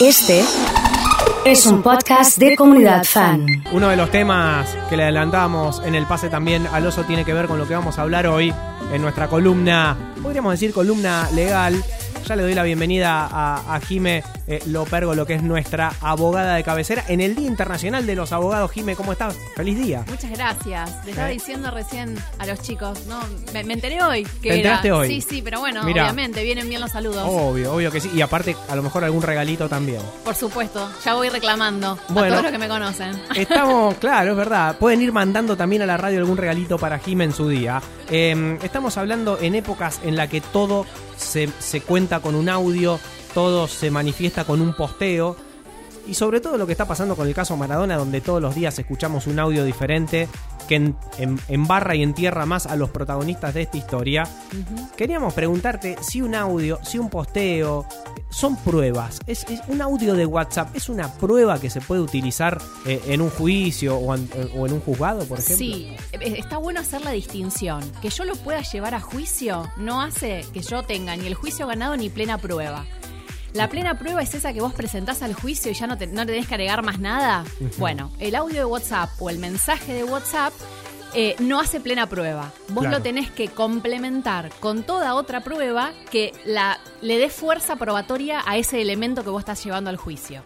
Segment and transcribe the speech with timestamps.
[0.00, 0.44] Este
[1.44, 3.44] es un podcast de comunidad fan.
[3.72, 7.32] Uno de los temas que le adelantamos en el pase también al oso tiene que
[7.32, 8.54] ver con lo que vamos a hablar hoy
[8.92, 11.82] en nuestra columna, podríamos decir columna legal.
[12.26, 16.54] Ya le doy la bienvenida a, a Jime eh, Lopergo, lo que es nuestra abogada
[16.56, 18.70] de cabecera en el Día Internacional de los Abogados.
[18.72, 19.36] Jime, ¿cómo estás?
[19.54, 20.04] Feliz día.
[20.08, 21.04] Muchas gracias.
[21.04, 21.34] Le estaba ¿Eh?
[21.34, 23.20] diciendo recién a los chicos, no,
[23.52, 24.96] me, me enteré hoy que ¿Te enteraste era.
[24.96, 25.08] hoy?
[25.08, 26.04] Sí, sí, pero bueno, Mirá.
[26.04, 27.22] obviamente vienen bien los saludos.
[27.26, 28.10] Obvio, obvio que sí.
[28.14, 30.00] Y aparte, a lo mejor algún regalito también.
[30.24, 32.26] Por supuesto, ya voy reclamando Bueno.
[32.26, 33.20] a todos los que me conocen.
[33.34, 34.76] Estamos, claro, es verdad.
[34.78, 37.80] Pueden ir mandando también a la radio algún regalito para Jime en su día.
[38.10, 42.98] Eh, estamos hablando en épocas en la que todo se, se cuenta con un audio,
[43.34, 45.36] todo se manifiesta con un posteo.
[46.06, 48.78] Y sobre todo lo que está pasando con el caso Maradona, donde todos los días
[48.78, 50.26] escuchamos un audio diferente
[50.66, 54.26] que en, en- embarra y entierra más a los protagonistas de esta historia.
[54.96, 57.84] Queríamos preguntarte si un audio, si un posteo,
[58.30, 59.18] son pruebas.
[59.26, 63.20] Es, es un audio de WhatsApp, ¿es una prueba que se puede utilizar eh, en
[63.20, 65.56] un juicio o en, o en un juzgado, por ejemplo?
[65.58, 67.82] Sí, eh, está bueno hacer la distinción.
[68.00, 71.66] Que yo lo pueda llevar a juicio no hace que yo tenga ni el juicio
[71.66, 72.86] ganado ni plena prueba.
[73.54, 76.26] La plena prueba es esa que vos presentás al juicio y ya no, te, no
[76.26, 77.44] tenés que agregar más nada.
[77.78, 80.52] Bueno, el audio de WhatsApp o el mensaje de WhatsApp
[81.14, 82.52] eh, no hace plena prueba.
[82.68, 82.98] Vos Claro.
[82.98, 88.58] lo tenés que complementar con toda otra prueba que la, le dé fuerza probatoria a
[88.58, 90.42] ese elemento que vos estás llevando al juicio.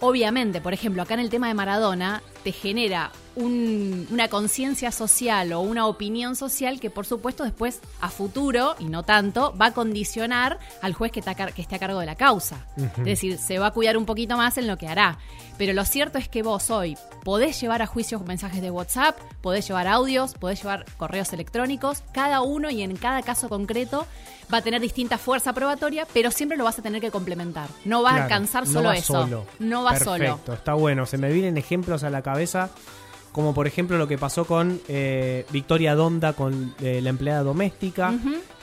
[0.00, 5.52] Obviamente, por ejemplo, acá en el tema de Maradona, te genera un- una conciencia social
[5.52, 9.72] o una opinión social que, por supuesto, después, a futuro, y no tanto, va a
[9.74, 12.64] condicionar al juez que, está que esté a cargo de la causa.
[12.98, 15.18] Es decir, se va a cuidar un poquito más en lo que hará.
[15.58, 19.66] Pero lo cierto es que vos hoy podés llevar a juicio mensajes de WhatsApp, podés
[19.66, 24.06] llevar audios, podés llevar correos electrónicos, cada uno y en cada caso concreto
[24.52, 27.68] va a tener distinta fuerza probatoria, pero siempre lo vas a tener que complementar.
[27.84, 29.12] No va a alcanzar no solo va eso.
[29.14, 29.44] solo.
[29.58, 30.18] No va solo.
[30.24, 31.04] Perfecto, está bueno.
[31.06, 32.35] Se me vienen ejemplos a la cabeza,
[33.32, 38.14] como por ejemplo lo que pasó con eh, Victoria Donda, con eh, la empleada doméstica,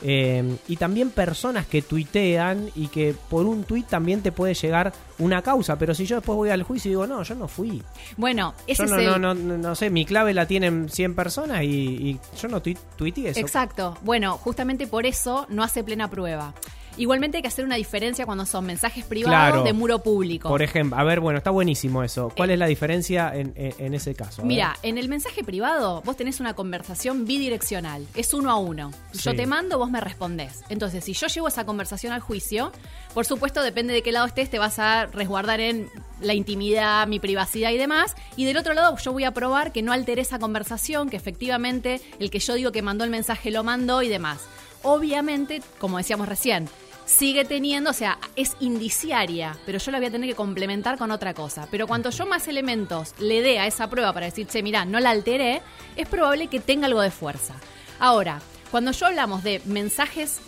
[0.02, 4.92] eh, y también personas que tuitean y que por un tuit también te puede llegar
[5.20, 7.84] una causa, pero si yo después voy al juicio y digo, no, yo no fui.
[8.18, 9.12] Bueno, ese Yo no, es el...
[9.12, 12.60] no, no, no, no sé, mi clave la tienen 100 personas y, y yo no
[12.64, 13.40] tuit- tuiteé eso.
[13.42, 13.96] Exacto.
[14.02, 16.56] Bueno, justamente por eso no hace plena prueba.
[16.98, 19.64] Igualmente hay que hacer una diferencia cuando son mensajes privados Claro.
[19.64, 20.50] de muro público.
[20.50, 22.32] Por ejemplo, a ver, bueno, está buenísimo eso.
[22.36, 24.42] ¿Cuál es la diferencia en, en- en ese caso?
[24.42, 24.48] A ver.
[24.48, 28.92] Mira, en el mensaje privado vos tenés una conversación bidireccional, es uno a uno.
[29.14, 30.62] Yo te mando, vos me respondés.
[30.70, 32.72] Entonces, si yo llevo esa conversación al juicio,
[33.14, 35.90] por supuesto, depende de qué lado estés, te vas a resguardar en
[36.22, 38.16] la intimidad, mi privacidad y demás.
[38.38, 42.02] Y del otro lado, yo voy a probar que no alteré esa conversación, que efectivamente
[42.20, 44.42] el que yo digo que mandó el mensaje lo mandó y demás.
[44.84, 46.70] Obviamente, como decíamos recién,
[47.06, 51.12] sigue teniendo, o sea, es indiciaria, pero yo la voy a tener que complementar con
[51.12, 51.68] otra cosa.
[51.72, 55.00] Pero cuanto yo más elementos le dé a esa prueba para decir, che, mirá, no
[55.00, 55.62] la alteré,
[55.96, 57.56] es probable que tenga algo de fuerza.
[58.00, 58.40] Ahora,
[58.72, 60.40] cuando yo hablamos de mensajes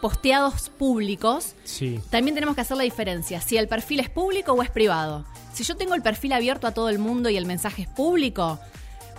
[0.00, 2.00] posteados públicos, Sí.
[2.10, 5.26] también tenemos que hacer la diferencia, si el perfil es público o es privado.
[5.52, 8.58] Si yo tengo el perfil abierto a todo el mundo y el mensaje es público,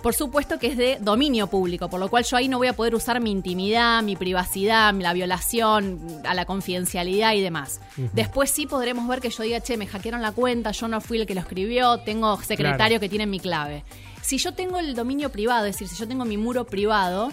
[0.02, 2.72] por supuesto que es de dominio público, por lo cual yo ahí no voy a
[2.74, 7.80] poder usar mi intimidad, mi privacidad, la violación a la confidencialidad y demás.
[8.12, 11.18] Después sí podremos ver que yo diga, che, me hackearon la cuenta, yo no fui
[11.20, 13.00] el que lo escribió, tengo secretarios Claro.
[13.00, 13.84] que tienen mi clave.
[14.22, 17.30] Si yo tengo el dominio privado, es decir, si yo tengo mi muro privado,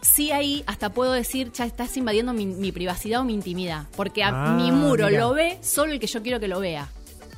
[0.00, 4.22] sí ahí hasta puedo decir, ya estás invadiendo mi, mi privacidad o mi intimidad, porque
[4.24, 5.20] a Ah, mi muro mira.
[5.20, 6.88] lo ve solo el que yo quiero que lo vea.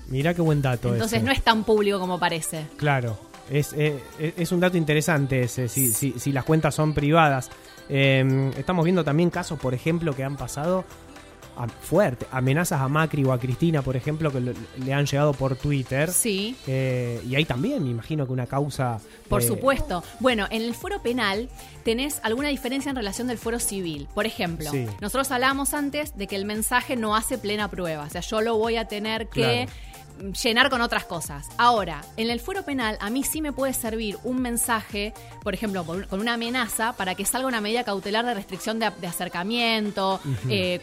[0.08, 1.26] Mirá qué buen dato Entonces ese.
[1.26, 2.66] no es tan público como parece.
[2.76, 3.18] Claro,
[3.50, 7.50] es, eh, es un dato interesante ese, si, si, si las cuentas son privadas.
[7.88, 10.84] Eh, estamos viendo también casos, por ejemplo, que han pasado
[11.56, 15.34] a- fuerte, amenazas a Macri o a Cristina, por ejemplo, que le, le han llegado
[15.34, 16.10] por Twitter.
[16.10, 16.56] Sí.
[16.66, 18.98] Eh, y ahí también me imagino que una causa...
[19.28, 20.02] Por eh, supuesto.
[20.20, 21.48] Bueno, en el fuero penal
[21.84, 24.08] tenés alguna diferencia en relación del fuero civil.
[24.14, 24.86] Por ejemplo, Sí.
[25.00, 28.04] nosotros hablábamos antes de que el mensaje no hace plena prueba.
[28.04, 29.68] O sea, yo lo voy a tener que
[30.42, 31.46] llenar con otras cosas.
[31.58, 35.12] Ahora, en el fuero penal a mí sí me puede servir un mensaje,
[35.42, 39.06] por ejemplo, con una amenaza para que salga una medida cautelar de restricción de, de
[39.06, 40.20] acercamiento.
[40.48, 40.80] eh,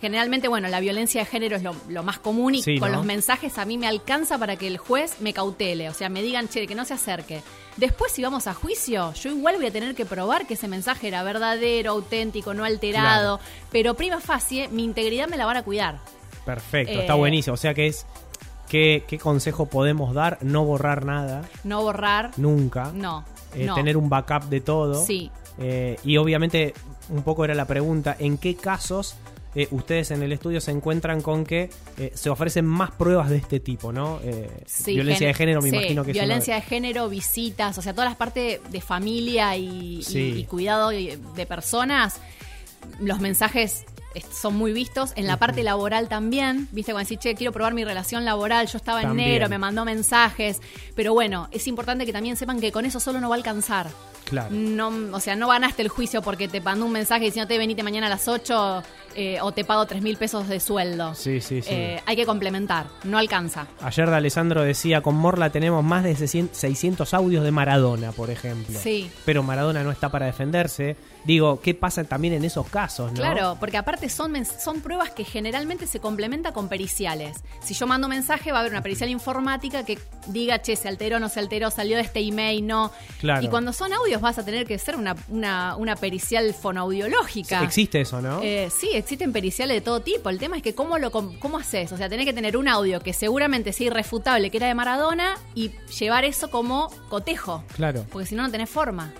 [0.00, 2.96] Generalmente, bueno, la violencia de género es lo, lo más común y Sí, con ¿no?
[2.98, 6.22] los mensajes a mí me alcanza para que el juez me cautele, o sea, me
[6.22, 7.42] digan, che, que no se acerque.
[7.76, 11.08] Después, si vamos a juicio, yo igual voy a tener que probar que ese mensaje
[11.08, 13.38] era verdadero, auténtico, no alterado,
[13.70, 15.98] pero prima facie, mi integridad me la van a cuidar.
[16.46, 17.52] Perfecto, Eh, está buenísimo.
[17.52, 18.06] O sea que es...
[18.72, 20.38] ¿qué, ¿Qué consejo podemos dar?
[20.40, 22.90] No borrar nada, No borrar, nunca.
[22.94, 23.22] no.
[23.54, 23.74] Eh, no.
[23.74, 25.04] Tener un backup de todo.
[25.04, 25.30] Sí.
[25.58, 26.72] Eh, y obviamente,
[27.10, 29.14] un poco era la pregunta, ¿en qué casos
[29.54, 33.36] eh, ustedes en el estudio se encuentran con que eh, se ofrecen más pruebas de
[33.36, 34.18] este tipo, ¿no?
[34.24, 37.76] Eh, Sí, violencia de género, me sí, imagino que es una Violencia de- género, visitas,
[37.76, 40.34] o sea, todas las partes de familia y, y- Sí.
[40.38, 42.18] y cuidado de personas,
[43.00, 43.84] los mensajes
[44.32, 45.12] son muy vistos.
[45.16, 48.76] En la parte laboral también, viste, cuando decís, che, quiero probar mi relación laboral, yo
[48.76, 49.28] estaba en También.
[49.28, 50.60] enero, me mandó mensajes.
[50.94, 53.88] Pero bueno, es importante que también sepan que con eso solo no va a alcanzar.
[54.24, 54.48] Claro.
[54.50, 58.06] No, o sea, no ganaste el juicio porque te mandó un mensaje diciéndote venite mañana
[58.06, 58.82] a las 8
[59.14, 61.14] eh, o te pago 3 mil pesos de sueldo.
[61.14, 61.68] Sí, sí, sí.
[61.70, 63.66] Eh, hay que complementar, no alcanza.
[63.80, 68.78] Ayer de Alessandro decía, con Morla tenemos más de 600 audios de Maradona, por ejemplo.
[68.78, 69.10] Sí.
[69.24, 70.96] Pero Maradona no está para defenderse.
[71.24, 73.16] Digo, ¿qué pasa también en esos casos, no?
[73.16, 77.42] Claro, porque aparte son, son pruebas que generalmente se complementan con periciales.
[77.62, 79.98] Si yo mando un mensaje, va a haber una pericial informática que
[80.28, 82.90] diga, che, se alteró, no se alteró, salió de este email, no.
[83.20, 83.44] Claro.
[83.44, 87.62] Y cuando son audios vas a tener que hacer una, una, una pericial fonoaudiológica.
[87.62, 88.40] Existe eso, ¿no?
[88.42, 90.28] Eh, sí, existen periciales de todo tipo.
[90.28, 91.92] El tema es que cómo lo cómo haces.
[91.92, 95.36] O sea, tenés que tener un audio que seguramente sea irrefutable, que era de Maradona,
[95.54, 97.64] y llevar eso como cotejo.
[97.76, 98.04] Claro.
[98.10, 99.12] Porque si no, no tenés forma.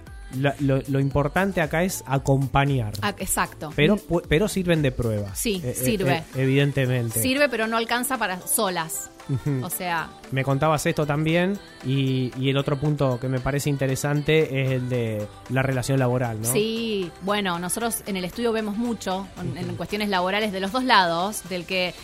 [0.61, 2.95] Lo, lo importante acá es acompañar.
[3.03, 3.71] Ah, exacto.
[3.77, 3.99] Pero,
[4.31, 5.39] pero sirven de pruebas.
[5.39, 6.17] Sí, Eh, eh, sirve.
[6.17, 7.21] eh, evidentemente.
[7.21, 9.11] Sirve, pero no alcanza para solas.
[9.63, 14.63] O sea, Me contabas esto también y, y el otro punto que me parece interesante
[14.63, 16.53] es el de la relación laboral, ¿no?
[16.53, 20.85] sí, bueno, nosotros en el estudio vemos mucho en, en cuestiones laborales de los dos
[20.85, 21.95] lados, del que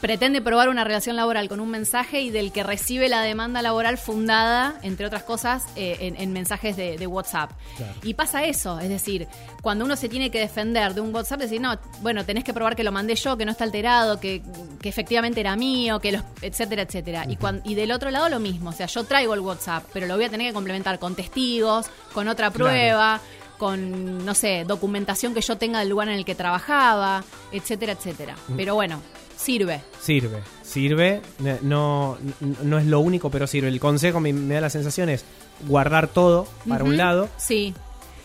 [0.00, 3.98] pretende probar una relación laboral con un mensaje y del que recibe la demanda laboral
[3.98, 7.50] fundada, entre otras cosas, eh, en, en mensajes de, de WhatsApp.
[7.76, 7.92] Claro.
[8.02, 9.28] Y pasa eso, es decir,
[9.62, 12.76] cuando uno se tiene que defender de un WhatsApp, decir, no, bueno, tenés que probar
[12.76, 14.42] que lo mandé yo, que no está alterado, que,
[14.80, 17.26] que efectivamente era mío, que los, etcétera, etcétera.
[17.28, 20.16] y, y del otro lado lo mismo, o sea, yo traigo el WhatsApp, pero lo
[20.16, 22.64] voy a tener que complementar con testigos, con otra Claro.
[22.70, 23.20] prueba,
[23.58, 27.22] con, no sé, documentación que yo tenga del lugar en el que trabajaba,
[27.52, 28.34] etcétera, etcétera.
[28.48, 28.56] Mm.
[28.56, 29.02] Pero bueno,
[29.40, 29.80] sirve.
[30.00, 31.20] Sirve, sirve.
[31.62, 32.18] No,
[32.62, 33.68] no es lo único, pero sirve.
[33.68, 35.24] El consejo me, me da la sensación es
[35.66, 37.74] guardar todo para un lado Sí,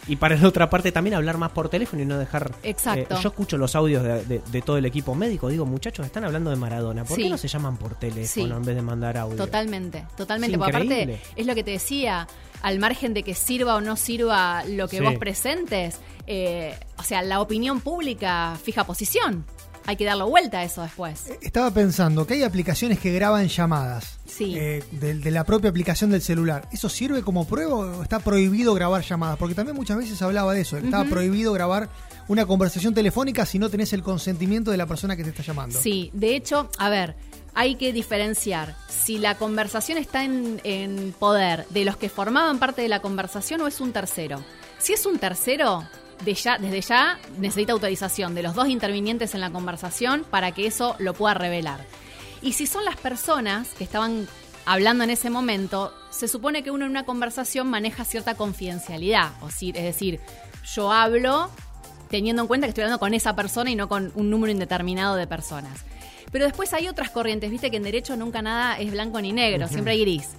[0.08, 2.52] y para la otra parte también hablar más por teléfono y no dejar...
[2.64, 3.16] Exacto.
[3.16, 6.24] eh, yo escucho los audios de, de- de todo el equipo médico, digo, muchachos, están
[6.26, 7.04] hablando de Maradona.
[7.04, 7.24] ¿Por Sí.
[7.24, 8.42] qué no se llaman por teléfono Sí.
[8.42, 9.36] en vez de mandar audio?
[9.36, 10.54] Totalmente, totalmente.
[10.56, 12.28] Es Porque aparte, es lo que te decía,
[12.62, 15.04] al margen de que sirva o no sirva lo que Sí.
[15.04, 19.44] vos presentes, eh, o sea, la opinión pública fija posición.
[19.88, 21.26] Hay que darle vuelta a eso después.
[21.42, 24.56] Estaba pensando que hay aplicaciones que graban llamadas Sí.
[24.58, 26.68] eh, de, de la propia aplicación del celular.
[26.72, 29.38] ¿Eso sirve como prueba o está prohibido grabar llamadas?
[29.38, 30.78] Porque también muchas veces hablaba de eso.
[30.78, 31.90] Estaba prohibido grabar
[32.28, 35.80] una conversación telefónica si no tenés el consentimiento de la persona que te está llamando.
[35.80, 37.16] Sí, de hecho, a ver,
[37.54, 42.82] hay que diferenciar si la conversación está en, en poder de los que formaban parte
[42.82, 44.44] de la conversación o es un tercero.
[44.80, 45.84] Si es un tercero,
[46.24, 50.68] de ya, desde ya necesita autorización de los dos intervinientes en la conversación para que
[50.68, 51.86] eso lo pueda revelar.
[52.42, 54.28] Y si son las personas que estaban
[54.66, 59.32] hablando en ese momento, se supone que uno en una conversación maneja cierta confidencialidad.
[59.42, 60.20] O si, es decir,
[60.74, 61.50] yo hablo
[62.10, 65.16] teniendo en cuenta que estoy hablando con esa persona y no con un número indeterminado
[65.16, 65.86] de personas.
[66.32, 69.68] Pero después hay otras corrientes, viste que en derecho nunca nada es blanco ni negro,
[69.68, 70.30] siempre hay gris.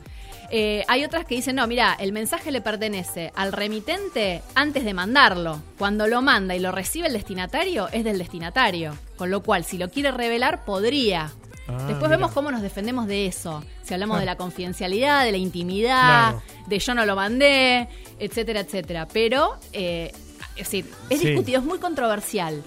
[0.51, 4.95] Eh, hay otras que dicen, no, mira, el mensaje le pertenece al remitente antes de
[4.95, 5.61] mandarlo.
[5.79, 8.97] Cuando lo manda y lo recibe el destinatario, es del destinatario.
[9.17, 11.33] Con lo cual, si lo quiere revelar, podría.
[11.69, 12.09] Ah, Después mira.
[12.17, 13.65] vemos cómo nos defendemos de eso.
[13.83, 16.43] Si hablamos de la confidencialidad, de la intimidad, Claro.
[16.67, 17.89] de yo no lo mandé,
[18.21, 19.09] etcétera, etcétera.
[19.13, 20.13] Pero, eh,
[20.55, 21.29] es decir, es Sí.
[21.29, 22.63] discutido, es muy controversial.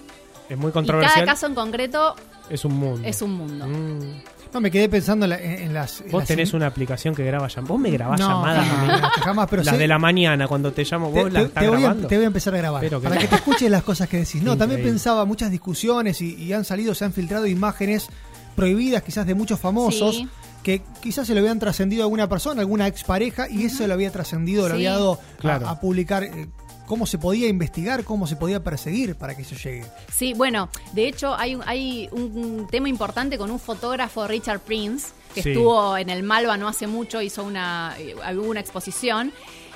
[0.50, 1.14] Es muy Y controversial.
[1.14, 2.14] cada caso en concreto
[2.50, 3.08] Es un mundo.
[3.08, 3.66] es un mundo.
[3.66, 4.22] Mm.
[4.52, 6.00] No, me quedé pensando en, la- en- las.
[6.00, 7.68] en Vos las tenés una aplicación que graba llamadas.
[7.68, 8.88] Vos me grabás No, llamadas a mí.
[9.22, 11.10] jamás, pero las sé- de la mañana cuando te llamo.
[11.12, 12.08] Te, ¿Vos las te- estás te voy a, grabando?
[12.08, 13.20] te voy a empezar a grabar Pero que para no.
[13.20, 14.42] que te escuches las cosas que decís.
[14.42, 18.08] No, también pensaba muchas discusiones y, y han salido, se han filtrado imágenes
[18.56, 20.28] prohibidas quizás de muchos famosos Sí.
[20.62, 24.10] que quizás se lo habían trascendido a alguna persona, alguna expareja y eso lo había
[24.10, 26.48] trascendido, lo había dado a, publicar eh,
[26.90, 29.84] cómo se podía investigar, cómo se podía perseguir para que eso llegue.
[30.12, 35.12] Sí, bueno, de hecho hay, un- hay un, tema importante con un fotógrafo, Richard Prince,
[35.32, 35.50] que Sí.
[35.50, 39.32] estuvo en el Malva no hace mucho, hizo una, eh, hubo una exposición.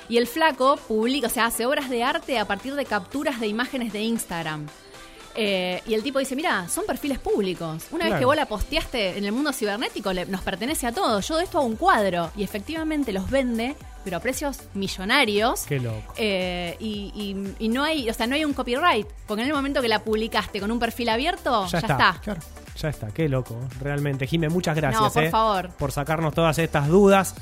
[0.09, 3.47] Y el flaco publica, o sea, hace obras de arte a partir de capturas de
[3.47, 4.67] imágenes de Instagram.
[5.35, 7.83] Eh, y el tipo dice, mira, son perfiles públicos.
[7.91, 11.27] Una vez que vos la posteaste en el mundo cibernético, le- nos pertenece a todos.
[11.27, 12.31] Yo de esto hago un cuadro.
[12.37, 15.63] Y efectivamente los vende, pero a precios millonarios.
[15.67, 16.13] Qué loco.
[16.17, 17.11] Eh, y,
[17.59, 19.87] y- y no hay, o sea, no hay un copyright, porque en el momento que
[19.89, 21.93] la publicaste con un perfil abierto, Ya ya, está.
[21.93, 22.21] está.
[22.23, 22.41] Claro.
[22.81, 23.57] Ya está, qué loco.
[23.79, 24.27] Realmente.
[24.27, 25.01] Jimé, muchas gracias.
[25.01, 25.69] No, por eh, favor.
[25.77, 27.35] Por sacarnos todas estas dudas.